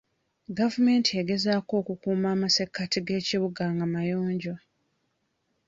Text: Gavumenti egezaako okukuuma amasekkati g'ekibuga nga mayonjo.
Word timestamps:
Gavumenti 0.59 1.11
egezaako 1.21 1.71
okukuuma 1.81 2.27
amasekkati 2.35 2.99
g'ekibuga 3.07 3.65
nga 3.73 3.85
mayonjo. 3.93 4.55